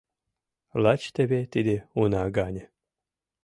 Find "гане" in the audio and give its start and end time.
2.37-2.63